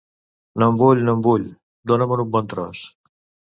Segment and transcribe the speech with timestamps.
[0.63, 1.45] No en vull, no en vull;
[1.93, 2.83] dona-me'n un bon tros.